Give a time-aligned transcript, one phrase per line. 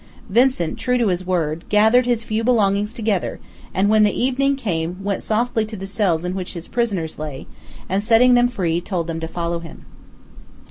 [0.29, 3.39] Vincent, true to his word, gathered his few belongings together,
[3.71, 7.45] and when the evening came, went softly to the cells in which his prisoners lay,
[7.87, 9.85] and, setting them free, told them to follow him.